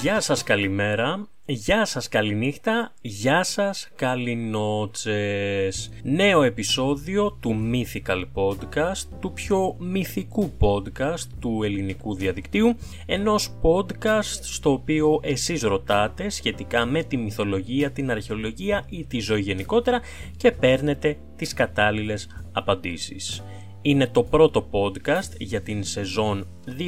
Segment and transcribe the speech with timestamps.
[0.00, 5.90] Γεια σας καλημέρα, γεια σας καληνύχτα, γεια σας καληνότσες.
[6.02, 12.76] Νέο επεισόδιο του Mythical Podcast, του πιο μυθικού podcast του ελληνικού διαδικτύου,
[13.06, 19.40] ενός podcast στο οποίο εσείς ρωτάτε σχετικά με τη μυθολογία, την αρχαιολογία ή τη ζωή
[19.40, 20.00] γενικότερα
[20.36, 23.42] και παίρνετε τις κατάλληλες απαντήσεις.
[23.82, 26.46] Είναι το πρώτο podcast για την σεζόν
[26.78, 26.86] 2023-2024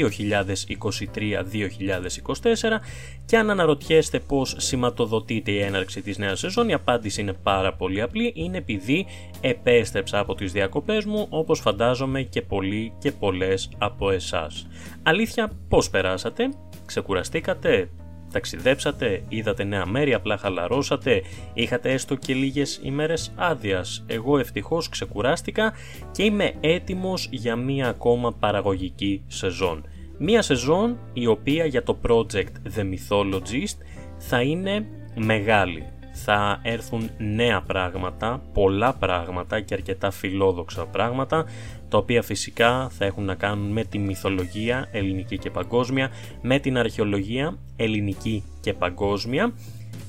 [3.24, 8.02] και αν αναρωτιέστε πώς σηματοδοτείται η έναρξη της νέας σεζόν η απάντηση είναι πάρα πολύ
[8.02, 9.06] απλή είναι επειδή
[9.41, 14.66] επέστρεψα από τις διακοπές μου όπως φαντάζομαι και πολλοί και πολλές από εσάς.
[15.02, 16.48] Αλήθεια πώς περάσατε,
[16.87, 17.88] ξεκουραστήκατε,
[18.32, 21.23] Ταξιδέψατε, είδατε νέα μέρη, απλά χαλαρώσατε,
[21.54, 24.04] είχατε έστω και λίγες ημέρες άδειας.
[24.07, 25.73] Εγώ ευτυχώς ξεκουράστηκα
[26.12, 29.84] και είμαι έτοιμος για μία ακόμα παραγωγική σεζόν.
[30.18, 33.76] Μία σεζόν η οποία για το project The Mythologist
[34.18, 35.87] θα είναι μεγάλη.
[36.12, 41.45] Θα έρθουν νέα πράγματα, πολλά πράγματα και αρκετά φιλόδοξα πράγματα
[41.93, 46.10] τα οποία φυσικά θα έχουν να κάνουν με τη μυθολογία ελληνική και παγκόσμια,
[46.43, 49.52] με την αρχαιολογία ελληνική και παγκόσμια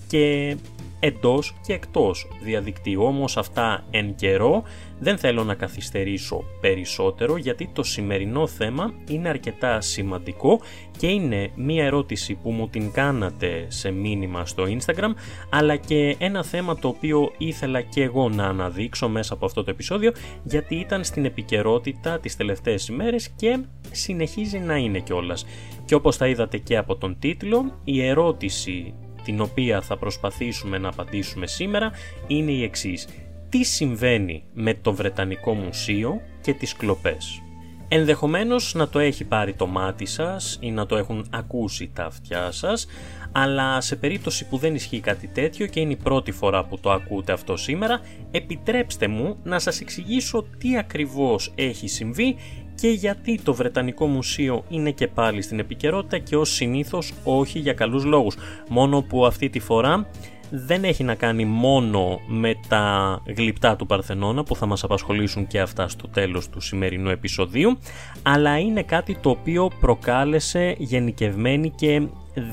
[0.07, 0.57] και
[0.99, 3.03] εντός και εκτός διαδικτύου.
[3.03, 4.63] Όμως αυτά εν καιρό
[5.03, 10.61] δεν θέλω να καθυστερήσω περισσότερο γιατί το σημερινό θέμα είναι αρκετά σημαντικό
[10.97, 15.13] και είναι μία ερώτηση που μου την κάνατε σε μήνυμα στο Instagram
[15.49, 19.69] αλλά και ένα θέμα το οποίο ήθελα και εγώ να αναδείξω μέσα από αυτό το
[19.69, 20.11] επεισόδιο
[20.43, 23.59] γιατί ήταν στην επικαιρότητα τις τελευταίες ημέρες και
[23.91, 25.45] συνεχίζει να είναι κιόλας.
[25.85, 30.89] Και όπως θα είδατε και από τον τίτλο, η ερώτηση την οποία θα προσπαθήσουμε να
[30.89, 31.91] απαντήσουμε σήμερα
[32.27, 33.07] είναι η εξής.
[33.53, 37.41] Τι συμβαίνει με το Βρετανικό Μουσείο και τις κλοπές.
[37.87, 42.51] Ενδεχομένως να το έχει πάρει το μάτι σας ή να το έχουν ακούσει τα αυτιά
[42.51, 42.87] σας,
[43.31, 46.91] αλλά σε περίπτωση που δεν ισχύει κάτι τέτοιο και είναι η πρώτη φορά που το
[46.91, 48.01] ακούτε αυτό σήμερα,
[48.31, 52.35] επιτρέψτε μου να σας εξηγήσω τι ακριβώς έχει συμβεί
[52.75, 57.73] και γιατί το Βρετανικό Μουσείο είναι και πάλι στην επικαιρότητα και ως συνήθως όχι για
[57.73, 58.35] καλούς λόγους.
[58.69, 60.07] Μόνο που αυτή τη φορά
[60.55, 65.59] δεν έχει να κάνει μόνο με τα γλυπτά του Παρθενώνα που θα μας απασχολήσουν και
[65.59, 67.77] αυτά στο τέλος του σημερινού επεισοδίου
[68.21, 72.01] αλλά είναι κάτι το οποίο προκάλεσε γενικευμένη και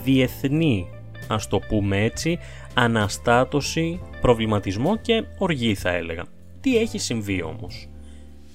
[0.04, 0.86] διεθνή
[1.28, 2.38] ας το πούμε έτσι
[2.74, 6.24] αναστάτωση, προβληματισμό και οργή θα έλεγα.
[6.60, 7.88] Τι έχει συμβεί όμως;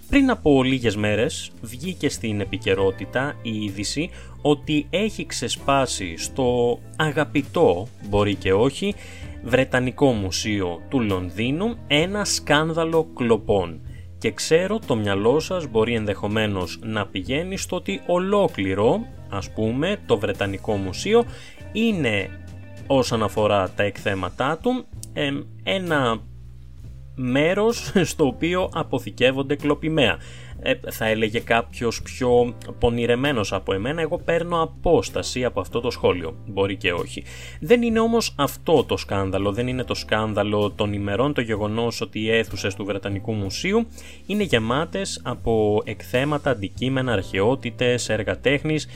[0.10, 4.10] Πριν από λίγες μέρες βγήκε στην επικαιρότητα η είδηση
[4.42, 8.96] ότι έχει ξεσπάσει στο αγαπητό, μπορεί και όχι,
[9.48, 13.82] Βρετανικό Μουσείο του Λονδίνου ένα σκάνδαλο κλοπών.
[14.18, 20.20] Και ξέρω το μυαλό σας μπορεί ενδεχομένως να πηγαίνει στο ότι ολόκληρο, ας πούμε, το
[20.20, 21.24] Βρετανικό Μουσείο
[21.72, 22.30] είναι
[22.88, 24.86] όσον αφορά τα εκθέματά του
[25.64, 26.22] ένα
[27.16, 30.18] μέρος στο οποίο αποθηκεύονται κλοπημαία.
[30.60, 36.38] Ε, θα έλεγε κάποιος πιο πονηρεμένος από εμένα, εγώ παίρνω απόσταση από αυτό το σχόλιο.
[36.48, 37.24] Μπορεί και όχι.
[37.60, 42.20] Δεν είναι όμως αυτό το σκάνδαλο, δεν είναι το σκάνδαλο των ημερών, το γεγονός ότι
[42.20, 43.88] οι αίθουσες του Βρετανικού Μουσείου
[44.26, 48.88] είναι γεμάτες από εκθέματα, αντικείμενα, αρχαιότητες, έργα τέχνης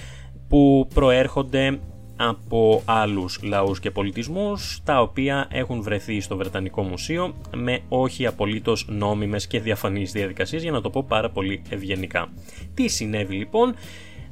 [0.47, 1.79] που προέρχονται
[2.21, 8.85] από άλλους λαούς και πολιτισμούς τα οποία έχουν βρεθεί στο Βρετανικό Μουσείο με όχι απολύτως
[8.89, 12.27] νόμιμες και διαφανείς διαδικασίες για να το πω πάρα πολύ ευγενικά.
[12.73, 13.75] Τι συνέβη λοιπόν,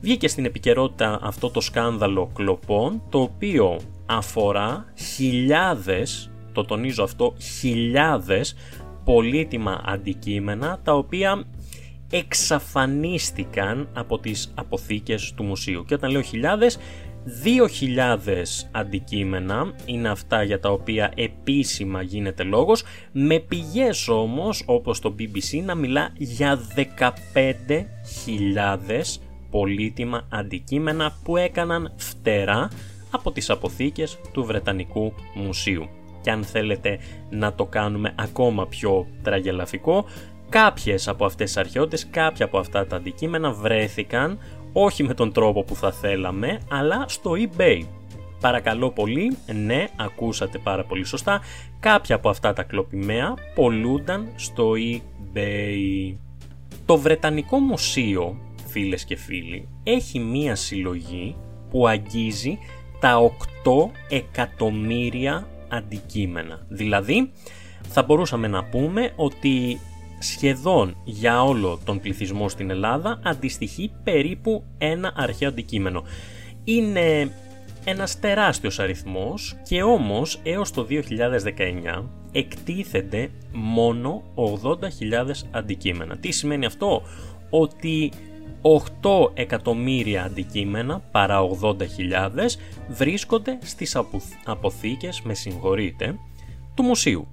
[0.02, 8.56] βγήκε στην επικαιρότητα αυτό το σκάνδαλο κλοπών το οποίο αφορά χιλιάδες, το τονίζω αυτό, χιλιάδες
[9.04, 11.46] πολύτιμα αντικείμενα τα οποία
[12.10, 15.86] εξαφανίστηκαν από τις αποθήκες του μουσείου.
[15.86, 16.78] Και όταν λέω χιλιάδες
[17.44, 25.16] 2.000 αντικείμενα είναι αυτά για τα οποία επίσημα γίνεται λόγος, με πηγές όμως όπως το
[25.20, 26.84] BBC να μιλά για 15.000
[29.50, 32.70] πολύτιμα αντικείμενα που έκαναν φτερά
[33.12, 35.90] από τις αποθήκες του Βρετανικού Μουσείου.
[36.22, 37.00] Και αν θέλετε
[37.30, 40.06] να το κάνουμε ακόμα πιο τραγελαφικό,
[40.50, 44.40] κάποιες από αυτές τις αρχαιότητες, κάποια από αυτά τα αντικείμενα βρέθηκαν
[44.80, 47.82] όχι με τον τρόπο που θα θέλαμε, αλλά στο eBay.
[48.40, 51.42] Παρακαλώ πολύ, ναι, ακούσατε πάρα πολύ σωστά,
[51.80, 56.16] κάποια από αυτά τα κλοπημαία πολλούνταν στο eBay.
[56.86, 58.38] Το Βρετανικό Μουσείο,
[58.68, 61.36] φίλες και φίλοι, έχει μία συλλογή
[61.70, 62.58] που αγγίζει
[63.00, 66.66] τα 8 εκατομμύρια αντικείμενα.
[66.68, 67.32] Δηλαδή,
[67.88, 69.80] θα μπορούσαμε να πούμε ότι
[70.20, 76.04] σχεδόν για όλο τον πληθυσμό στην Ελλάδα αντιστοιχεί περίπου ένα αρχαίο αντικείμενο.
[76.64, 77.32] Είναι
[77.84, 86.18] ένας τεράστιος αριθμός και όμως έως το 2019 εκτίθενται μόνο 80.000 αντικείμενα.
[86.18, 87.02] Τι σημαίνει αυτό;
[87.50, 88.12] Ότι
[88.62, 91.78] 8 εκατομμύρια αντικείμενα παρά 80.000
[92.90, 93.98] βρίσκονται στις
[94.46, 96.16] αποθήκες, με συγχωρείτε,
[96.76, 97.28] του μουσείου.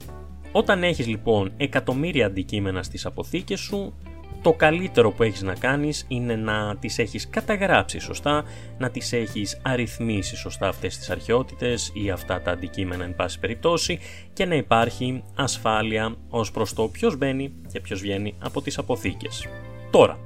[0.56, 3.94] Όταν έχεις λοιπόν εκατομμύρια αντικείμενα στις αποθήκες σου,
[4.42, 8.44] το καλύτερο που έχεις να κάνεις είναι να τις έχεις καταγράψει σωστά,
[8.78, 13.98] να τις έχεις αριθμίσει σωστά αυτές τις αρχαιότητες ή αυτά τα αντικείμενα εν πάση περιπτώσει
[14.32, 19.48] και να υπάρχει ασφάλεια ως προς το ποιος μπαίνει και ποιος βγαίνει από τις αποθήκες.
[19.90, 20.18] Τώρα,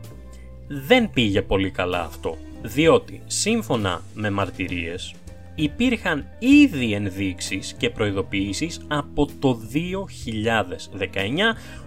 [0.69, 5.15] δεν πήγε πολύ καλά αυτό, διότι σύμφωνα με μαρτυρίες
[5.59, 9.79] υπήρχαν ήδη ενδείξεις και προειδοποιήσεις από το 2019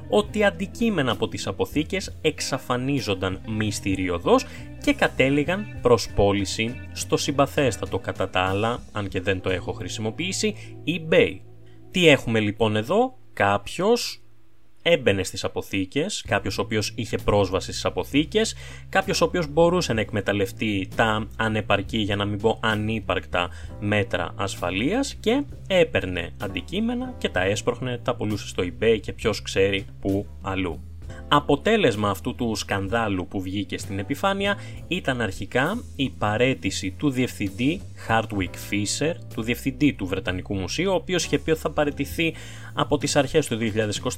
[0.10, 4.46] ότι αντικείμενα από τις αποθήκες εξαφανίζονταν μυστηριωδώς
[4.84, 10.56] και κατέληγαν προς πώληση στο συμπαθέστατο κατά τα άλλα, αν και δεν το έχω χρησιμοποιήσει,
[10.88, 11.40] eBay.
[11.92, 14.21] Τι έχουμε λοιπόν εδώ, κάποιος
[14.82, 18.56] έμπαινε στις αποθήκες, κάποιος ο οποίος είχε πρόσβαση στις αποθήκες,
[18.90, 23.50] κάποιος ο οποίος μπορούσε να εκμεταλλευτεί τα ανεπαρκή για να μην πω ανύπαρκτα
[23.80, 29.86] μέτρα ασφαλείας και έπαιρνε αντικείμενα και τα έσπροχνε, τα πουλούσε στο eBay και ποιος ξέρει
[30.02, 30.91] που αλλού.
[31.28, 38.72] Αποτέλεσμα αυτού του σκανδάλου που βγήκε στην επιφάνεια ήταν αρχικά η παρέτηση του διευθυντή Hardwick
[38.72, 42.34] Fisher, του διευθυντή του Βρετανικού Μουσείου, ο οποίος είχε πει ότι θα παρετηθεί
[42.74, 43.58] από τις αρχές του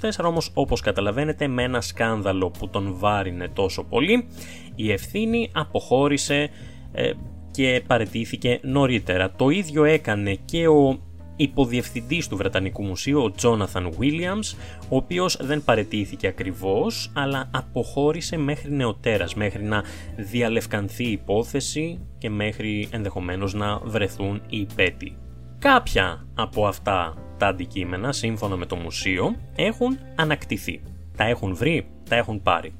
[0.02, 4.28] 2024, όμως όπως καταλαβαίνετε με ένα σκάνδαλο που τον βάρινε τόσο πολύ,
[4.76, 6.50] η ευθύνη αποχώρησε
[6.92, 7.12] ε,
[7.52, 9.32] και παρετήθηκε νωρίτερα.
[9.32, 11.00] Το ίδιο έκανε και ο
[11.36, 14.58] υποδιευθυντής του Βρετανικού Μουσείου, ο Jonathan Williams,
[14.90, 19.84] ο οποίος δεν παρετήθηκε ακριβώς, αλλά αποχώρησε μέχρι νεοτέρας, μέχρι να
[20.16, 25.18] διαλευκανθεί η υπόθεση και μέχρι ενδεχομένως να βρεθούν οι υπέτοι.
[25.60, 30.82] Κάποια από αυτά τα αντικείμενα, σύμφωνα με το μουσείο, έχουν ανακτηθεί.
[31.18, 32.74] Τα έχουν βρει, τα έχουν πάρει.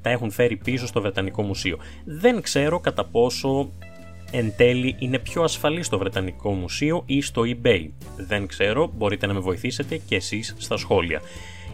[0.00, 1.78] Τα έχουν φέρει πίσω στο Βρετανικό Μουσείο.
[2.04, 3.70] Δεν ξέρω κατά πόσο
[4.34, 7.88] εν τέλει είναι πιο ασφαλή στο Βρετανικό Μουσείο ή στο eBay.
[8.16, 11.20] Δεν ξέρω, μπορείτε να με βοηθήσετε και εσείς στα σχόλια.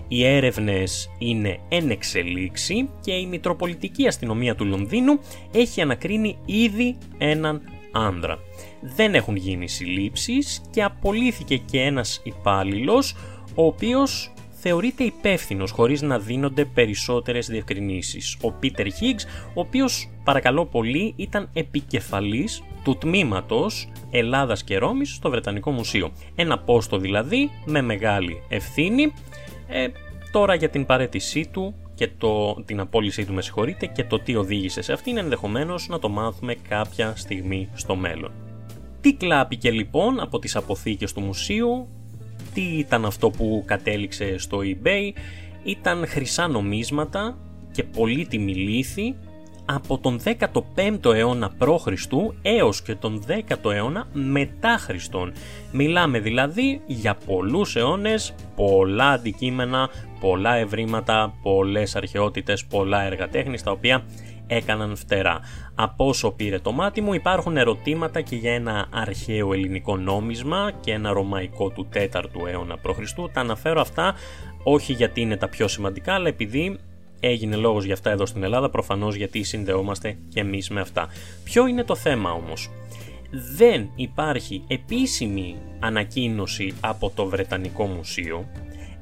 [0.08, 5.20] Οι έρευνες είναι εν εξελίξη και η Μητροπολιτική Αστυνομία του Λονδίνου
[5.52, 7.62] έχει ανακρίνει ήδη έναν
[7.92, 8.38] άνδρα.
[8.80, 13.16] Δεν έχουν γίνει συλλήψεις και απολύθηκε και ένας υπάλληλος
[13.54, 18.36] ο οποίος θεωρείται υπεύθυνος χωρίς να δίνονται περισσότερες διευκρινήσεις.
[18.40, 19.22] Ο Πίτερ Higgs,
[19.54, 26.12] ο οποίος παρακαλώ πολύ ήταν επικεφαλής του τμήματος Ελλάδας και Ρώμης στο Βρετανικό Μουσείο.
[26.34, 29.12] Ένα πόστο δηλαδή με μεγάλη ευθύνη.
[29.68, 29.86] Ε,
[30.32, 34.36] τώρα για την παρέτησή του και το, την απόλυσή του με συγχωρείτε και το τι
[34.36, 38.32] οδήγησε σε αυτήν ενδεχομένως να το μάθουμε κάποια στιγμή στο μέλλον.
[39.00, 41.88] Τι κλάπηκε λοιπόν από τις αποθήκες του μουσείου,
[42.54, 45.18] τι ήταν αυτό που κατέληξε στο eBay,
[45.62, 47.38] ήταν χρυσά νομίσματα
[47.72, 49.14] και πολύτιμη λύθη
[49.70, 51.86] από τον 15ο αιώνα π.Χ.
[52.42, 55.32] έως και τον 10ο αιώνα μετά Χριστόν.
[55.72, 59.88] Μιλάμε δηλαδή για πολλούς αιώνες, πολλά αντικείμενα,
[60.20, 64.04] πολλά ευρήματα, πολλές αρχαιότητες, πολλά έργα τέχνης τα οποία
[64.46, 65.40] έκαναν φτερά.
[65.74, 70.92] Από όσο πήρε το μάτι μου υπάρχουν ερωτήματα και για ένα αρχαίο ελληνικό νόμισμα και
[70.92, 72.98] ένα ρωμαϊκό του 4ου αιώνα π.Χ.
[73.32, 74.14] Τα αναφέρω αυτά
[74.62, 76.78] όχι γιατί είναι τα πιο σημαντικά αλλά επειδή
[77.20, 81.08] έγινε λόγος για αυτά εδώ στην Ελλάδα προφανώς γιατί συνδεόμαστε και εμείς με αυτά.
[81.44, 82.70] Ποιο είναι το θέμα όμως;
[83.56, 88.48] Δεν υπάρχει επίσημη ανακοίνωση από το Βρετανικό Μουσείο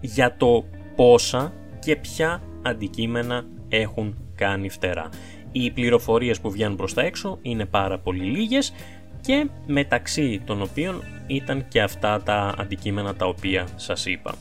[0.00, 0.64] για το
[0.96, 5.08] πόσα και ποια αντικείμενα έχουν κάνει φτερά.
[5.52, 8.72] Οι πληροφορίες που βγαίνουν προς τα έξω είναι πάρα πολύ λίγες
[9.20, 14.34] και μεταξύ των οποίων ήταν και αυτά τα αντικείμενα τα οποία σας είπα.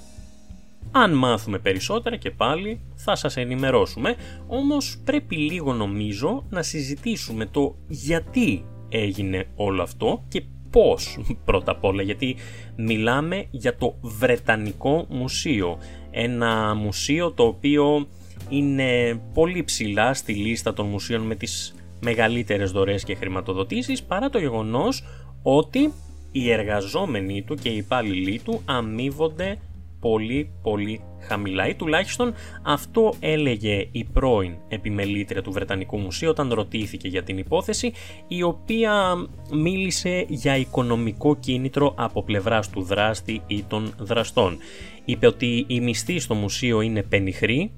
[0.98, 4.16] Αν μάθουμε περισσότερα και πάλι θα σας ενημερώσουμε,
[4.48, 11.84] όμως πρέπει λίγο νομίζω να συζητήσουμε το γιατί έγινε όλο αυτό και πώς πρώτα απ'
[11.84, 12.36] όλα, γιατί
[12.76, 15.78] μιλάμε για το Βρετανικό Μουσείο,
[16.12, 18.08] ένα μουσείο το οποίο
[18.50, 24.40] είναι πολύ ψηλά στη λίστα των μουσείων με τις μεγαλύτερες δωρεές και χρηματοδοτήσεις παρά το
[24.40, 25.04] γεγονός
[25.44, 25.94] ότι
[26.32, 29.58] οι εργαζόμενοι του και οι υπάλληλοι του αμείβονται
[30.00, 32.34] πολύ πολύ χαμηλά ή τουλάχιστον
[32.64, 37.92] αυτό έλεγε η πρώην επιμελήτρια του Βρετανικού Μουσείου όταν ρωτήθηκε για την υπόθεση
[38.28, 39.16] η οποία
[39.52, 44.58] μίλησε για οικονομικό κίνητρο από πλευράς του δράστη ή των δραστών.
[45.06, 47.72] Είπε ότι η μισθή στο μουσείο είναι πενιχρή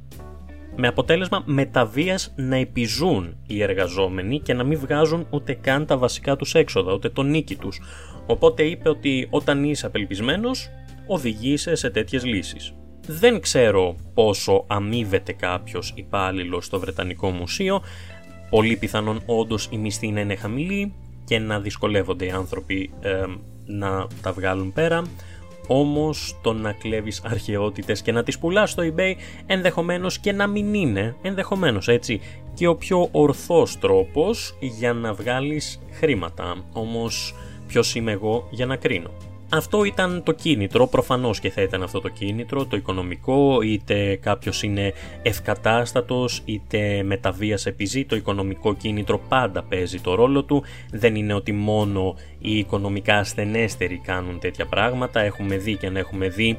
[0.80, 6.36] με αποτέλεσμα μεταβίας να επιζούν οι εργαζόμενοι και να μην βγάζουν ούτε καν τα βασικά
[6.36, 7.82] τους έξοδα, ούτε το νίκη τους.
[8.26, 10.70] Οπότε είπε ότι όταν είσαι απελπισμένος,
[11.08, 12.74] οδηγείσαι σε τέτοιες λύσεις.
[13.08, 17.82] Δεν ξέρω πόσο αμείβεται κάποιος υπάλληλος στο Βρετανικό Μουσείο,
[18.50, 20.94] πολύ πιθανόν όντως η μισθή να είναι χαμηλή
[21.26, 23.26] και να δυσκολεύονται οι άνθρωποι ε,
[23.66, 25.02] να τα βγάλουν πέρα
[25.68, 29.14] όμως το να κλέβεις αρχαιότητες και να τις πουλάς στο eBay
[29.46, 32.22] ενδεχομένως και να μην είναι, ενδεχομένως έτσι,
[32.54, 36.66] και ο πιο ορθός τρόπος για να βγάλεις χρήματα.
[36.74, 37.36] Όμως
[37.68, 39.10] ποιος είμαι εγώ για να κρίνω;
[39.50, 44.64] Αυτό ήταν το κίνητρο, προφανώς και θα ήταν αυτό το κίνητρο, το οικονομικό, είτε κάποιος
[44.64, 51.34] είναι ευκατάστατος, είτε μεταβίας επιζεί, το οικονομικό κίνητρο πάντα παίζει το ρόλο του, δεν είναι
[51.34, 56.58] ότι μόνο οι οικονομικά ασθενέστεροι κάνουν τέτοια πράγματα, έχουμε δει και αν έχουμε δει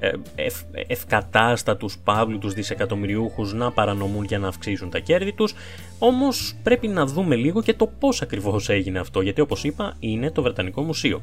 [0.00, 0.54] ε, ευ,
[0.86, 5.54] ευκατάστατους παύλου δισεκατομμυριούχους να παρανομούν για να αυξήσουν τα κέρδη τους.
[5.98, 10.30] Όμως πρέπει να δούμε λίγο και το πώς ακριβώς έγινε αυτό γιατί όπως είπα είναι
[10.30, 11.22] το Βρετανικό Μουσείο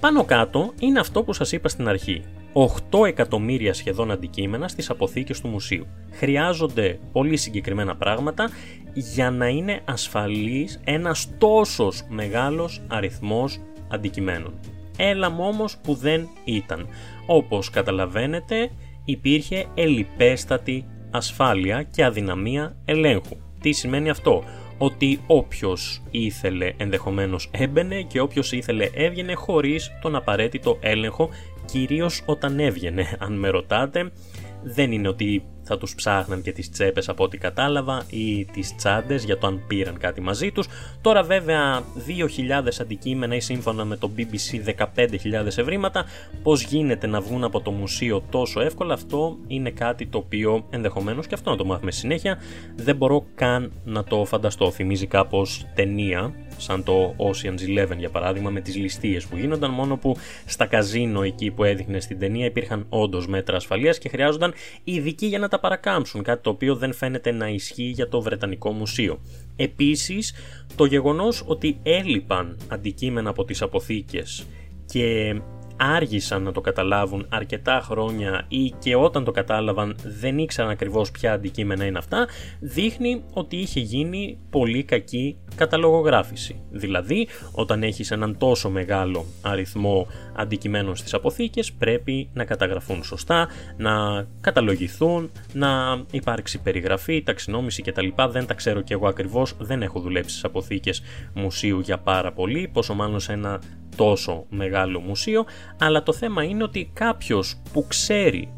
[0.00, 2.22] πάνω κάτω είναι αυτό που σας είπα στην αρχή.
[2.52, 5.86] 8 εκατομμύρια σχεδόν αντικείμενα στις αποθήκες του μουσείου.
[6.12, 8.48] Χρειάζονται πολύ συγκεκριμένα πράγματα
[8.94, 14.54] για να είναι ασφαλής ένας τόσος μεγάλος αριθμός αντικειμένων.
[14.96, 16.86] Έλα όμως που δεν ήταν.
[17.26, 18.70] Όπως καταλαβαίνετε
[19.04, 23.36] υπήρχε ελιπέστατη ασφάλεια και αδυναμία ελέγχου.
[23.60, 24.44] Τι σημαίνει αυτό;
[24.82, 31.28] Ότι όποιος ήθελε ενδεχομένως έμπαινε και όποιος ήθελε έβγαινε χωρίς τον απαραίτητο έλεγχο,
[31.64, 33.16] κυρίως όταν έβγαινε.
[33.18, 34.12] Αν με ρωτάτε,
[34.62, 39.24] δεν είναι ότι θα τους ψάχναν και τις τσέπες από ό,τι κατάλαβα ή τις τσάντες
[39.24, 40.68] για το αν πήραν κάτι μαζί τους.
[41.00, 46.04] Τώρα βέβαια 2.000 αντικείμενα ή σύμφωνα με το BBC 15.000 ευρήματα
[46.42, 51.26] πώς γίνεται να βγουν από το μουσείο τόσο εύκολα αυτό είναι κάτι το οποίο ενδεχομένως
[51.26, 52.38] και αυτό να το μάθουμε συνέχεια
[52.76, 54.70] δεν μπορώ καν να το φανταστώ.
[54.70, 59.96] Θυμίζει κάπως ταινία σαν το Ocean's Eleven για παράδειγμα με τις ληστείες που γίνονταν μόνο
[59.96, 64.52] που στα καζίνο εκεί που έδειχνε στην ταινία υπήρχαν όντως μέτρα ασφαλείας και χρειάζονταν
[64.84, 68.70] ειδικοί για να τα παρακάμψουν κάτι το οποίο δεν φαίνεται να ισχύει για το Βρετανικό
[68.70, 69.20] Μουσείο.
[69.56, 70.34] Επίσης
[70.76, 74.46] το γεγονός ότι έλειπαν αντικείμενα από τις αποθήκες
[74.86, 75.34] και
[75.80, 81.32] άργησαν να το καταλάβουν αρκετά χρόνια ή και όταν το κατάλαβαν δεν ήξεραν ακριβώς ποια
[81.32, 82.26] αντικείμενα είναι αυτά,
[82.60, 86.60] δείχνει ότι είχε γίνει πολύ κακή καταλογογράφηση.
[86.70, 90.06] Δηλαδή, όταν έχεις έναν τόσο μεγάλο αριθμό
[90.36, 98.08] αντικειμένων στις αποθήκες, πρέπει να καταγραφούν σωστά, να καταλογηθούν, να υπάρξει περιγραφή, ταξινόμηση κτλ.
[98.30, 101.02] Δεν τα ξέρω κι εγώ ακριβώς, δεν έχω δουλέψει στις αποθήκες
[101.34, 103.60] μουσείου για πάρα πολύ, πόσο μάλλον σε ένα
[104.00, 105.44] τόσο μεγάλο μουσείο,
[105.78, 108.52] αλλά το θέμα είναι ότι κάποιος που ξέρει,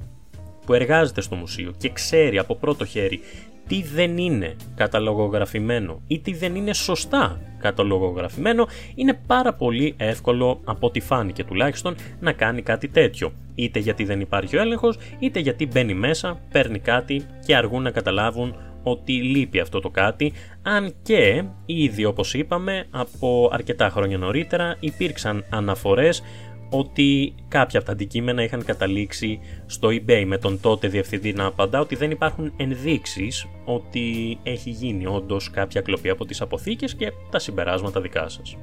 [0.67, 3.21] που εργάζεται στο μουσείο και ξέρει από πρώτο χέρι
[3.67, 10.87] τι δεν είναι καταλογογραφημένο ή τι δεν είναι σωστά καταλογογραφημένο, είναι πάρα πολύ εύκολο από
[10.87, 13.33] ό,τι φάνηκε τουλάχιστον να κάνει κάτι τέτοιο.
[13.55, 17.91] Είτε γιατί δεν υπάρχει ο έλεγχος, είτε γιατί μπαίνει μέσα, παίρνει κάτι και αργούν να
[17.91, 24.77] καταλάβουν ότι λείπει αυτό το κάτι, αν και ήδη όπως είπαμε από αρκετά χρόνια νωρίτερα
[24.81, 26.23] υπήρξαν αναφορές
[26.71, 31.81] ότι κάποια από τα αντικείμενα είχαν καταλήξει στο eBay με τον τότε διευθυντή να απαντά
[31.81, 37.39] ότι δεν υπάρχουν ενδείξεις ότι έχει γίνει όντως κάποια κλοπή από τις αποθήκες και τα
[37.39, 38.57] συμπεράσματα δικά σας.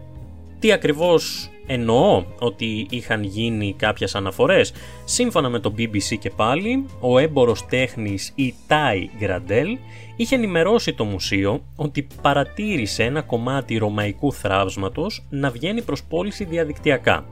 [0.59, 4.73] Τι ακριβώς εννοώ ότι είχαν γίνει κάποιες αναφορές;
[5.05, 9.77] Σύμφωνα με το BBC και πάλι, ο έμπορος τέχνης Ιτάι Γκραντέλ
[10.15, 17.25] είχε ενημερώσει το μουσείο ότι παρατήρησε ένα κομμάτι ρωμαϊκού θράψματος να βγαίνει προς πώληση διαδικτυακά.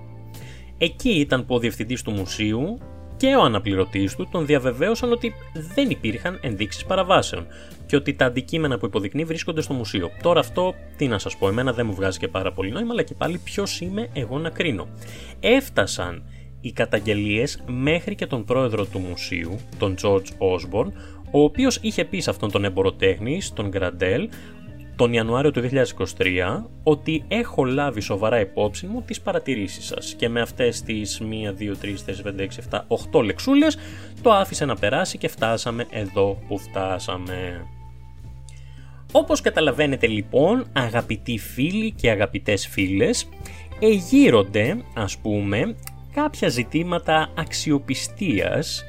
[0.78, 2.78] Εκεί ήταν που ο διευθυντής του μουσείου
[3.18, 5.34] και ο αναπληρωτής του τον διαβεβαίωσαν ότι
[5.76, 7.48] δεν υπήρχαν ενδείξεις παραβάσεων,
[7.88, 10.10] και ότι τα αντικείμενα που υποδεικνύει βρίσκονται στο μουσείο.
[10.22, 13.04] Τώρα αυτό, τι να σας πω, εμένα δεν μου βγάζει και πάρα πολύ νόημα, αλλά
[13.04, 14.88] και πάλι ποιος είμαι εγώ να κρίνω.
[15.40, 16.24] Έφτασαν
[16.62, 20.92] οι καταγγελίες μέχρι και τον πρόεδρο του μουσείου, τον George Osborne,
[21.32, 24.30] ο οποίος είχε πει σε αυτόν τον εμποροτέχνη, τον Γκραντέλ,
[24.96, 25.62] τον Ιανουάριο του
[26.18, 31.54] 2023 ότι έχω λάβει σοβαρά υπόψη μου τις παρατηρήσεις σας και με αυτές τις 1,
[31.54, 33.78] 2, 3, 4, 5, 6, 7, 8 λεξούλες
[34.22, 37.68] το άφησε να περάσει και φτάσαμε εδώ που φτάσαμε.
[39.12, 43.30] Όπως καταλαβαίνετε λοιπόν αγαπητοί φίλοι και αγαπητές φίλες
[43.80, 45.76] εγείρονται ας πούμε
[46.14, 48.84] κάποια ζητήματα αξιοπιστίας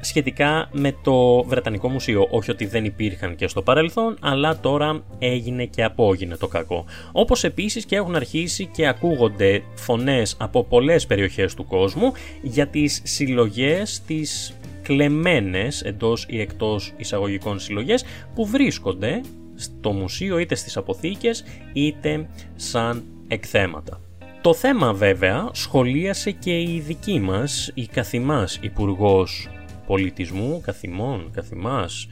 [0.00, 2.26] σχετικά με το Βρετανικό Μουσείο.
[2.30, 6.84] Όχι ότι δεν υπήρχαν και στο παρελθόν, αλλά τώρα έγινε και απόγεινε το κακό.
[7.12, 13.00] Όπως επίσης και έχουν αρχίσει και ακούγονται φωνές από πολλές περιοχές του κόσμου για τις
[13.04, 19.20] συλλογές, τις κλεμμένες εντός ή εκτός εισαγωγικών συλλογές που βρίσκονται
[19.58, 24.00] στο μουσείο είτε στις αποθήκες είτε σαν εκθέματα.
[24.40, 29.48] Το θέμα βέβαια σχολίασε και η δική μας, η καθημάς υπουργός
[29.86, 32.08] Πολιτισμού, καθημών, καθημάς,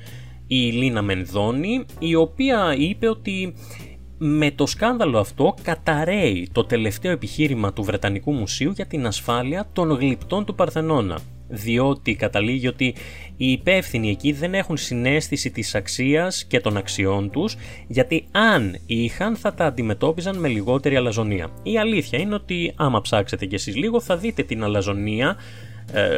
[0.46, 3.54] η Λίνα Μενδώνη, η οποία είπε ότι
[4.18, 9.90] με το σκάνδαλο αυτό καταραίει το τελευταίο επιχείρημα του Βρετανικού Μουσείου για την ασφάλεια των
[9.90, 12.94] γλυπτών του Παρθενώνα διότι καταλήγει ότι
[13.36, 19.36] οι υπεύθυνοι εκεί δεν έχουν συνέστηση της αξίας και των αξιών τους γιατί αν είχαν
[19.36, 21.50] θα τα αντιμετώπιζαν με λιγότερη αλαζονία.
[21.62, 25.65] Η αλήθεια είναι ότι άμα ψάξετε κι εσείς λίγο θα δείτε την αλαζονία ε,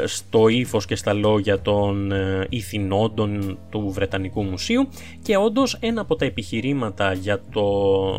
[0.04, 4.88] στο ύφος και στα λόγια των ε, ηθινόντων του Βρετανικού Μουσείου
[5.22, 7.66] και όντως ένα από τα επιχειρήματα για το,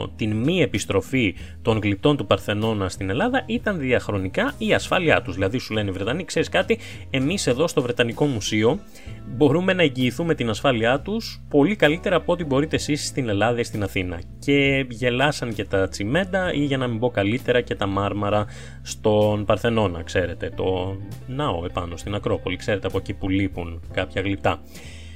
[0.07, 5.33] την μη επιστροφή των γλυπτών του Παρθενώνα στην Ελλάδα ήταν διαχρονικά η ασφάλειά τους.
[5.33, 6.79] Δηλαδή σου λένε οι Βρετανοί, ξέρεις κάτι,
[7.09, 8.79] εμείς εδώ στο Βρετανικό Μουσείο
[9.27, 13.63] μπορούμε να εγγυηθούμε την ασφάλειά τους πολύ καλύτερα από ό,τι μπορείτε εσείς στην Ελλάδα ή
[13.63, 14.21] στην Αθήνα.
[14.39, 18.45] Και γελάσαν και τα τσιμέντα ή για να μην πω καλύτερα και τα μάρμαρα
[18.89, 24.61] στον Παρθενώνα, ξέρετε, το ναό επάνω στην Ακρόπολη, ξέρετε από εκεί που λείπουν κάποια γλυπτά.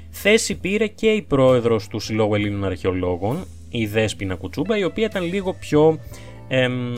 [0.10, 5.24] Θέση πήρε και η πρόεδρος του Συλλόγου Ελλήνων Αρχαιολόγων, η Δέσποινα Κουτσούμπα, η οποία ήταν
[5.24, 6.00] λίγο πιο
[6.48, 6.94] εμ,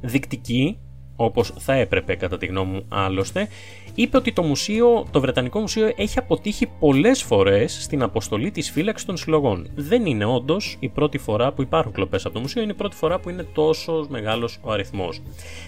[0.00, 0.78] δεικτική,
[1.20, 3.48] όπως θα έπρεπε κατά τη γνώμη μου άλλωστε,
[3.94, 9.06] είπε ότι το, μουσείο, το Βρετανικό Μουσείο έχει αποτύχει πολλές φορές στην αποστολή της φύλαξης
[9.06, 9.70] των συλλογών.
[9.74, 12.96] Δεν είναι όντως η πρώτη φορά που υπάρχουν κλοπές από το μουσείο, είναι η πρώτη
[12.96, 15.22] φορά που είναι τόσος μεγάλος ο αριθμός.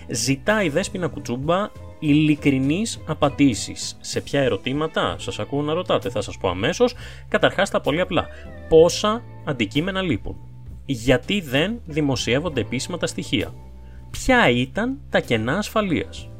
[0.08, 3.96] Ζητά η Δέσποινα Κουτσούμπα ειλικρινείς απαντήσεις.
[4.00, 6.94] Σε ποια ερωτήματα σας ακούω να ρωτάτε, θα σας πω αμέσως.
[7.28, 8.26] Καταρχάς τα πολύ απλά.
[8.68, 10.36] Πόσα αντικείμενα λείπουν;
[10.86, 13.54] Γιατί δεν δημοσιεύονται επίσημα τα στοιχεία;
[14.10, 16.30] Ποια ήταν τα κενά ασφαλείας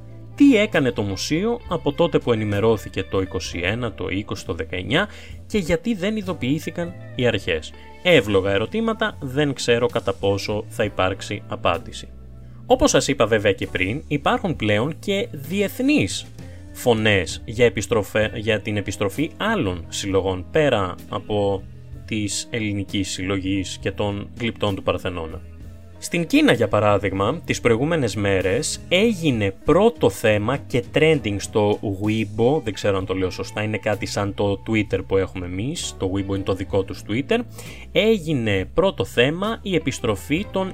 [0.41, 3.23] τι έκανε το μουσείο από τότε που ενημερώθηκε το
[3.83, 5.07] 21, το 20, το 19
[5.47, 7.73] και γιατί δεν ειδοποιήθηκαν οι αρχές.
[8.03, 12.09] Εύλογα ερωτήματα, δεν ξέρω κατά πόσο θα υπάρξει απάντηση.
[12.67, 16.27] Όπως σας είπα βέβαια και πριν, υπάρχουν πλέον και διεθνείς
[16.73, 17.73] φωνές για,
[18.35, 21.63] για την επιστροφή άλλων συλλογών πέρα από
[22.05, 25.50] της ελληνικής συλλογής και των γλυπτών του Παρθενώνα.
[26.03, 32.73] Στην Κίνα για παράδειγμα, τις προηγούμενες μέρες έγινε πρώτο θέμα και trending στο Weibo, δεν
[32.73, 36.35] ξέρω αν το λέω σωστά, είναι κάτι σαν το Twitter που έχουμε εμείς, το Weibo
[36.35, 37.39] είναι το δικό τους Twitter,
[37.93, 40.73] έγινε πρώτο θέμα η επιστροφή των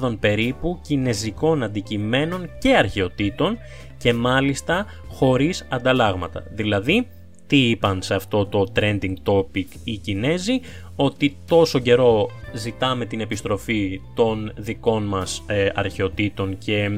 [0.00, 3.58] 23.000 περίπου κινέζικων αντικειμένων και αρχαιοτήτων
[3.98, 6.42] και μάλιστα χωρίς ανταλλάγματα.
[6.50, 7.08] Δηλαδή,
[7.46, 10.60] τι είπαν σε αυτό το trending topic οι Κινέζοι,
[10.96, 16.90] ότι τόσο καιρό ζητάμε την επιστροφή των δικών μας ε, αρχαιοτήτων και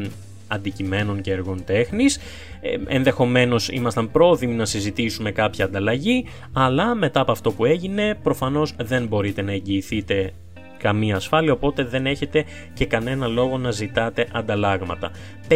[0.48, 2.18] αντικειμένων και έργων τέχνης.
[2.60, 8.74] Ε, ενδεχομένως ήμασταν πρόθυμοι να συζητήσουμε κάποια ανταλλαγή, αλλά μετά από αυτό που έγινε προφανώς
[8.78, 10.32] δεν μπορείτε να εγγυηθείτε
[10.78, 15.10] καμία ασφάλεια, οπότε δεν έχετε και κανένα λόγο να ζητάτε ανταλλάγματα.
[15.48, 15.54] 500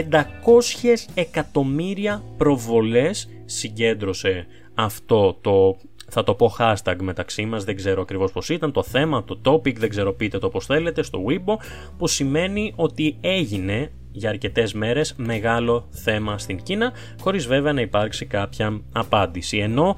[1.14, 5.76] εκατομμύρια προβολές συγκέντρωσε αυτό το
[6.14, 9.76] θα το πω hashtag μεταξύ μας, δεν ξέρω ακριβώς πώς ήταν, το θέμα, το topic,
[9.76, 11.64] δεν ξέρω πείτε το πώς θέλετε, στο Weibo,
[11.98, 18.26] που σημαίνει ότι έγινε για αρκετές μέρες μεγάλο θέμα στην Κίνα, χωρίς βέβαια να υπάρξει
[18.26, 19.58] κάποια απάντηση.
[19.58, 19.96] Ενώ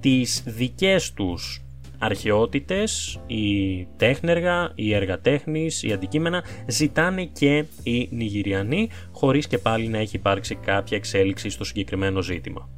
[0.00, 1.62] τις δικές τους
[1.98, 9.88] αρχαιότητες, οι τέχνεργα, οι έργα τέχνης, οι αντικείμενα ζητάνε και οι Νιγηριανοί χωρίς και πάλι
[9.88, 12.68] να έχει υπάρξει κάποια εξέλιξη στο συγκεκριμένο ζήτημα.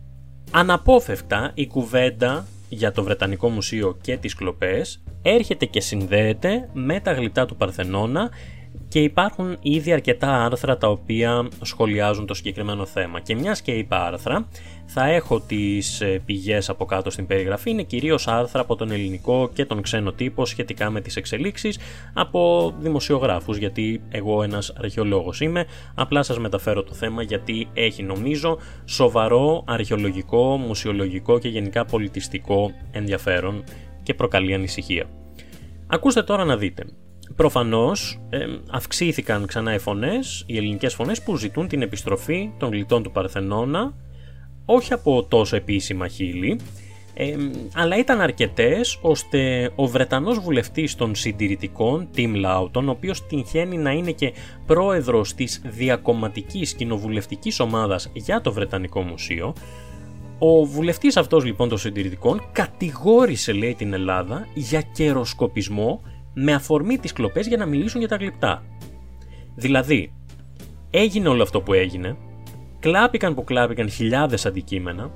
[0.50, 7.12] Αναπόφευκτα η κουβέντα για το Βρετανικό Μουσείο και τις κλοπές έρχεται και συνδέεται με τα
[7.12, 8.30] γλυπτά του Παρθενώνα
[8.88, 13.20] και υπάρχουν ήδη αρκετά άρθρα τα οποία σχολιάζουν το συγκεκριμένο θέμα.
[13.20, 14.48] Και μιας και είπα άρθρα,
[14.92, 19.50] θα έχω τις ε, πηγές από κάτω στην περιγραφή, είναι κυρίως άρθρα από τον ελληνικό
[19.52, 21.78] και τον ξένο τύπο σχετικά με τις εξελίξεις
[22.12, 28.58] από δημοσιογράφους, γιατί εγώ ένας αρχαιολόγος είμαι, απλά σας μεταφέρω το θέμα γιατί έχει νομίζω
[28.84, 33.64] σοβαρό αρχαιολογικό, μουσιολογικό και γενικά πολιτιστικό ενδιαφέρον
[34.02, 35.04] και προκαλεί ανησυχία.
[35.86, 36.84] Ακούστε τώρα να δείτε.
[37.36, 43.02] Προφανώς ε, αυξήθηκαν ξανά οι φωνές, οι ελληνικές φωνές που ζητούν την επιστροφή των γλιτών
[43.02, 43.94] του Παρθενώνα,
[44.74, 46.60] όχι από τόσο επίσημα χείλη,
[47.14, 47.36] ε,
[47.74, 53.90] αλλά ήταν αρκετές ώστε ο Βρετανός βουλευτής των συντηρητικών, Tim Lawton, ο οποίος τυχαίνει να
[53.90, 54.32] είναι και
[54.66, 59.54] πρόεδρος της διακομματικής κοινοβουλευτικής ομάδας για το Βρετανικό Μουσείο,
[60.38, 66.02] ο βουλευτής αυτός λοιπόν των συντηρητικών κατηγόρησε λέει την Ελλάδα για καιροσκοπισμό
[66.34, 68.62] με αφορμή τις κλοπές για να μιλήσουν για τα γλυπτά.
[69.54, 70.12] Δηλαδή,
[70.90, 72.16] έγινε όλο αυτό που έγινε,
[72.80, 75.10] κλάπηκαν που κλάπηκαν χιλιάδες αντικείμενα,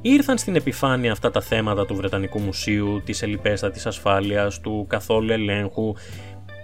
[0.00, 5.94] ήρθαν στην επιφάνεια αυτά τα θέματα του Βρετανικού Μουσείου, της ελληπέστατης ασφάλειας, του καθόλου ελέγχου,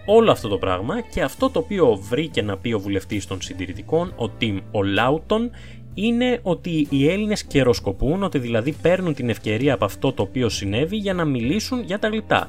[0.07, 4.13] όλο αυτό το πράγμα και αυτό το οποίο βρήκε να πει ο βουλευτής των συντηρητικών,
[4.17, 5.51] ο Τιμ Ολάουτον,
[5.95, 10.97] είναι ότι οι Έλληνες καιροσκοπούν, ότι δηλαδή παίρνουν την ευκαιρία από αυτό το οποίο συνέβη
[10.97, 12.49] για να μιλήσουν για τα γλυπτά.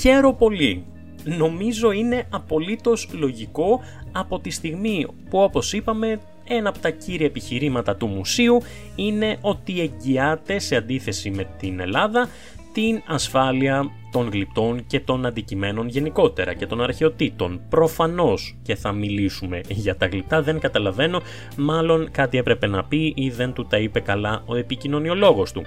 [0.00, 0.84] Χαίρο πολύ.
[1.24, 3.80] Νομίζω είναι απολύτως λογικό
[4.12, 8.62] από τη στιγμή που όπως είπαμε ένα από τα κύρια επιχειρήματα του μουσείου
[8.94, 12.28] είναι ότι εγγυάται σε αντίθεση με την Ελλάδα
[12.74, 17.60] την ασφάλεια των γλυπτών και των αντικειμένων γενικότερα και των αρχαιοτήτων.
[17.68, 21.20] Προφανώς και θα μιλήσουμε για τα γλυπτά, δεν καταλαβαίνω,
[21.56, 25.62] μάλλον κάτι έπρεπε να πει ή δεν του τα είπε καλά ο επικοινωνιολόγος του.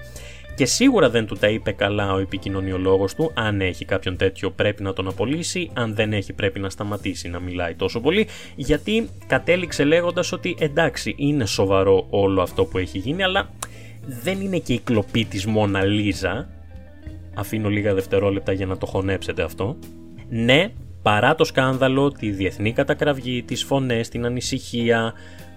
[0.57, 4.83] Και σίγουρα δεν του τα είπε καλά ο επικοινωνιολόγος του, αν έχει κάποιον τέτοιο πρέπει
[4.83, 9.83] να τον απολύσει, αν δεν έχει πρέπει να σταματήσει να μιλάει τόσο πολύ, γιατί κατέληξε
[9.83, 13.49] λέγοντας ότι εντάξει είναι σοβαρό όλο αυτό που έχει γίνει, αλλά
[14.23, 16.49] δεν είναι και η κλοπή της Μόνα Λίζα,
[17.35, 19.77] αφήνω λίγα δευτερόλεπτα για να το χωνέψετε αυτό.
[20.29, 25.13] Ναι, παρά το σκάνδαλο, τη διεθνή κατακραυγή, τις φωνές, την ανησυχία,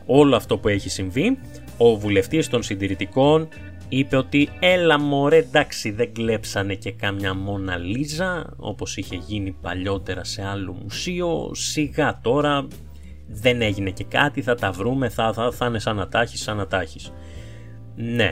[0.07, 1.39] όλο αυτό που έχει συμβεί,
[1.77, 3.49] ο βουλευτής των συντηρητικών
[3.93, 10.25] είπε ότι έλα μωρέ εντάξει δεν κλέψανε και κάμια Μόνα Λίζα όπως είχε γίνει παλιότερα
[10.25, 12.67] σε άλλο μουσείο, σιγά τώρα
[13.27, 16.57] δεν έγινε και κάτι, θα τα βρούμε, θα, θα, θα είναι σαν να τάχεις, σαν
[16.57, 17.13] να τάχεις.
[17.97, 18.31] Ναι,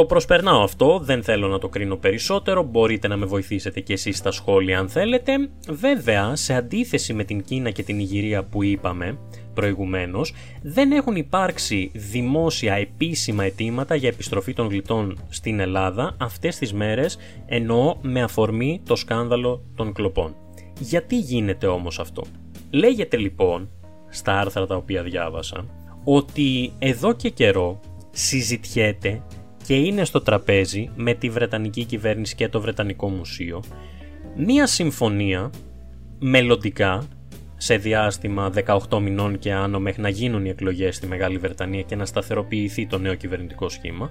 [0.00, 4.16] το προσπερνάω αυτό, δεν θέλω να το κρίνω περισσότερο, μπορείτε να με βοηθήσετε και εσείς
[4.16, 5.32] στα σχόλια αν θέλετε.
[5.68, 9.18] Βέβαια, σε αντίθεση με την Κίνα και την Ιγυρία που είπαμε
[9.54, 16.72] προηγουμένως, δεν έχουν υπάρξει δημόσια επίσημα αιτήματα για επιστροφή των γλιτών στην Ελλάδα αυτές τις
[16.72, 20.34] μέρες, εννοώ με αφορμή το σκάνδαλο των κλοπών.
[20.78, 22.22] Γιατί γίνεται όμως αυτό;
[22.70, 23.70] Λέγεται λοιπόν,
[24.08, 25.66] στα άρθρα τα οποία διάβασα,
[26.04, 29.22] ότι εδώ και καιρό συζητιέται
[29.70, 33.62] και είναι στο τραπέζι με τη Βρετανική κυβέρνηση και το Βρετανικό Μουσείο
[34.36, 35.50] μία συμφωνία
[36.18, 37.02] μελλοντικά
[37.56, 38.52] σε διάστημα
[38.88, 42.86] 18 μηνών και άνω μέχρι να γίνουν οι εκλογές στη Μεγάλη Βρετανία και να σταθεροποιηθεί
[42.86, 44.10] το νέο κυβερνητικό σχήμα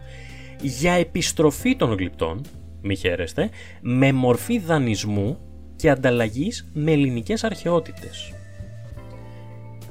[0.62, 2.42] για επιστροφή των γλυπτών,
[2.82, 3.50] μη χαίρεστε,
[3.82, 5.40] με μορφή δανεισμού
[5.76, 8.34] και ανταλλαγής με ελληνικές αρχαιότητες.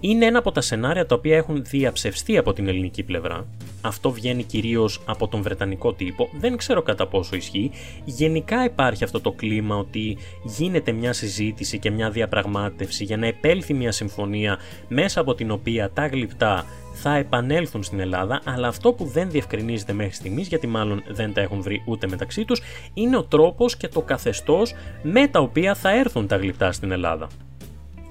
[0.01, 3.47] Είναι ένα από τα σενάρια τα οποία έχουν διαψευστεί από την ελληνική πλευρά
[3.89, 7.71] αυτό βγαίνει κυρίως από τον Βρετανικό τύπο, δεν ξέρω κατά πόσο ισχύει.
[8.05, 13.75] Γενικά υπάρχει αυτό το κλίμα ότι γίνεται μια συζήτηση και μια διαπραγμάτευση για να επέλθει
[13.75, 19.05] μια συμφωνία μέσα από την οποία τα γλυπτά θα επανέλθουν στην Ελλάδα, αλλά αυτό που
[19.05, 22.63] δεν διευκρινίζεται μέχρι στιγμής, γιατί μάλλον δεν τα έχουν βρει ούτε μεταξύ τους,
[22.95, 27.29] είναι ο τρόπος και το καθεστώς με τα οποία θα έρθουν τα γλυπτά στην Ελλάδα.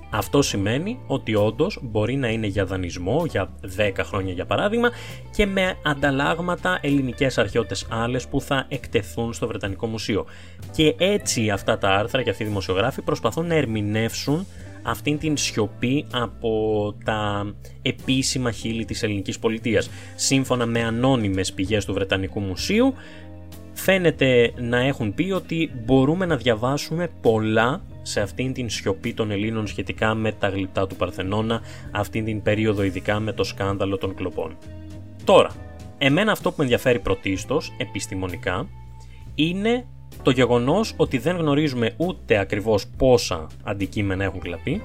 [0.09, 4.89] Αυτό σημαίνει ότι όντως μπορεί να είναι για δανεισμό για 10 χρόνια για παράδειγμα
[5.35, 10.25] και με ανταλλάγματα ελληνικές αρχαιότητες άλλες που θα εκτεθούν στο Βρετανικό Μουσείο.
[10.71, 14.45] Και έτσι αυτά τα άρθρα και αυτοί οι δημοσιογράφοι προσπαθούν να ερμηνεύσουν
[14.83, 19.89] αυτήν την σιωπή από τα επίσημα χείλη της ελληνικής πολιτείας.
[20.15, 22.93] Σύμφωνα με ανώνυμες πηγές του Βρετανικού Μουσείου,
[23.73, 29.67] φαίνεται να έχουν πει ότι μπορούμε να διαβάσουμε πολλά σε αυτήν την σιωπή των Ελλήνων
[29.67, 34.57] σχετικά με τα γλυπτά του Παρθενώνα, αυτήν την περίοδο ειδικά με το σκάνδαλο των κλοπών.
[35.23, 35.51] Τώρα,
[35.97, 38.69] εμένα αυτό που με ενδιαφέρει πρωτίστως, επιστημονικά,
[39.35, 39.85] είναι
[40.23, 44.81] το γεγονός ότι δεν γνωρίζουμε ούτε ακριβώς πόσα αντικείμενα έχουν κλαπεί,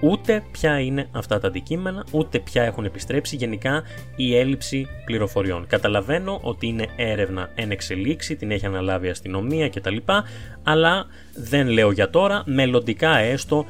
[0.00, 3.82] ούτε ποια είναι αυτά τα αντικείμενα, ούτε ποια έχουν επιστρέψει, γενικά
[4.16, 5.66] η έλλειψη πληροφοριών.
[5.66, 9.96] Καταλαβαίνω ότι είναι έρευνα εν εξελίξη, την έχει αναλάβει η αστυνομία κτλ.
[10.62, 13.66] Αλλά δεν λέω για τώρα, μελλοντικά έστω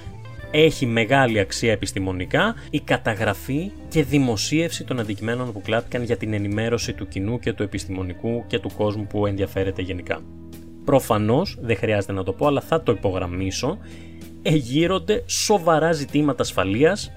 [0.50, 6.92] έχει μεγάλη αξία επιστημονικά η καταγραφή και δημοσίευση των αντικειμένων που κλάπηκαν για την ενημέρωση
[6.92, 10.20] του κοινού και του επιστημονικού και του κόσμου που ενδιαφέρεται γενικά.
[10.84, 13.78] Προφανώς, δεν χρειάζεται να το πω, αλλά θα το υπογραμμίσω,
[14.44, 17.12] εγείρονται σοβαρά ζητήματα ασφαλείας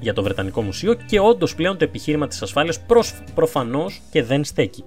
[0.00, 4.44] για το Βρετανικό Μουσείο και όντως πλέον το επιχείρημα της ασφάλειας προφ, προφανώς και δεν
[4.44, 4.84] στέκει.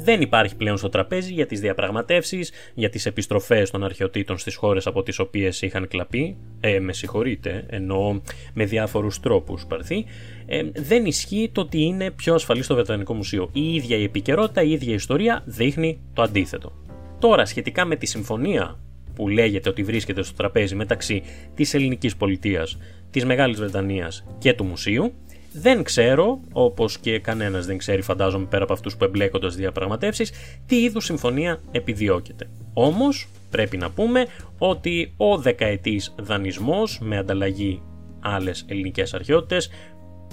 [0.00, 4.86] Δεν υπάρχει πλέον στο τραπέζι για τις διαπραγματεύσεις, για τις επιστροφές των αρχαιοτήτων στις χώρες
[4.86, 8.22] από τις οποίες είχαν κλαπεί, ε, με συγχωρείτε, ενώ
[8.54, 10.04] με διάφορους τρόπους παρθεί,
[10.46, 13.50] ε, δεν ισχύει το ότι είναι πιο ασφαλή στο Βρετανικό Μουσείο.
[13.52, 16.72] Η ίδια η επικαιρότητα, η ίδια η ιστορία δείχνει το αντίθετο.
[17.18, 18.78] Τώρα, σχετικά με τη συμφωνία
[19.18, 21.22] που λέγεται ότι βρίσκεται στο τραπέζι μεταξύ
[21.54, 22.78] της ελληνικής πολιτείας,
[23.10, 25.12] της Μεγάλης Βρετανίας και του Μουσείου,
[25.52, 30.32] δεν ξέρω, όπως και κανένας δεν ξέρει φαντάζομαι πέρα από αυτούς που εμπλέκονται στις διαπραγματεύσεις,
[30.66, 32.50] τι είδους συμφωνία επιδιώκεται.
[32.72, 34.26] Όμως πρέπει να πούμε
[34.58, 37.82] ότι ο δεκαετής δανεισμός με ανταλλαγή
[38.20, 39.70] άλλες ελληνικές αρχαιότητες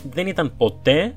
[0.09, 1.15] δεν ήταν ποτέ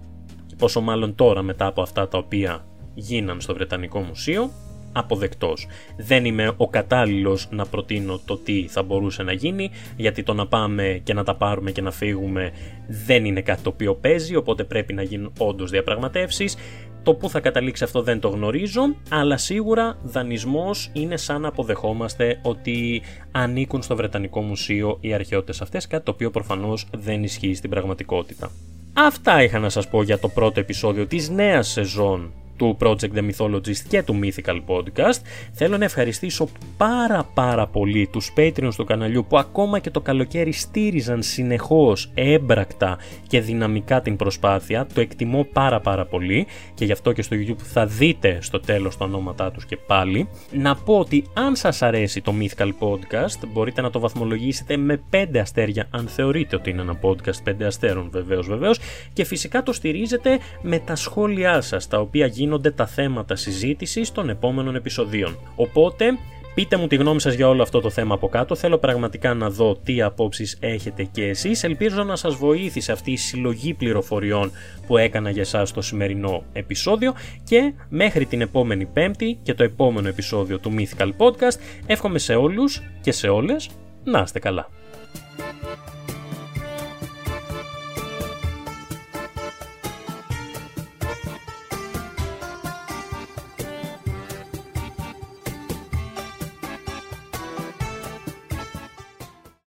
[0.58, 4.50] πόσο μάλλον τώρα μετά από αυτά τα οποία γίναν στο Βρετανικό Μουσείο,
[4.92, 5.66] αποδεκτός.
[5.96, 10.46] Δεν είμαι ο κατάλληλος να προτείνω το τι θα μπορούσε να γίνει, γιατί το να
[10.46, 12.52] πάμε και να τα πάρουμε και να φύγουμε
[12.88, 16.56] δεν είναι κάτι το οποίο παίζει, οπότε πρέπει να γίνουν όντως διαπραγματεύσεις.
[17.02, 22.40] Το που θα καταλήξει αυτό δεν το γνωρίζω, αλλά σίγουρα δανεισμός είναι σαν να αποδεχόμαστε
[22.42, 27.70] ότι ανήκουν στο Βρετανικό Μουσείο οι αρχαιότητες αυτές, κάτι το οποίο προφανώς δεν ισχύει στην
[27.70, 28.50] πραγματικότητα.
[28.92, 33.30] Αυτά είχα να σας πω για το πρώτο επεισόδιο της νέας σεζόν του Project The
[33.30, 35.20] Mythologist και του Mythical Podcast.
[35.52, 40.52] Θέλω να ευχαριστήσω πάρα πάρα πολύ τους Patreons του καναλιού που ακόμα και το καλοκαίρι
[40.52, 44.86] στήριζαν συνεχώς έμπρακτα και δυναμικά την προσπάθεια.
[44.94, 48.96] Το εκτιμώ πάρα πάρα πολύ και γι' αυτό και στο YouTube θα δείτε στο τέλος
[48.96, 50.28] τα ονόματά τους και πάλι.
[50.52, 55.24] Να πω ότι αν σας αρέσει το Mythical Podcast μπορείτε να το βαθμολογήσετε με 5
[55.40, 58.78] αστέρια αν θεωρείτε ότι είναι ένα podcast 5 αστέρων βεβαίως βεβαίως
[59.12, 64.12] και φυσικά το στηρίζετε με τα σχόλιά σας τα οποία γίνονται γίνονται τα θέματα συζήτησης
[64.12, 65.38] των επόμενων επεισοδίων.
[65.56, 66.04] Οπότε
[66.54, 68.54] Πείτε μου τη γνώμη σας για όλο αυτό το θέμα από κάτω.
[68.54, 71.64] Θέλω πραγματικά να δω τι απόψεις έχετε και εσείς.
[71.64, 74.50] Ελπίζω να σας βοήθησε αυτή η συλλογή πληροφοριών
[74.86, 80.08] που έκανα για εσάς στο σημερινό επεισόδιο και μέχρι την επόμενη πέμπτη και το επόμενο
[80.08, 83.68] επεισόδιο του Mythical Podcast εύχομαι σε όλους και σε όλες
[84.04, 84.68] να είστε καλά.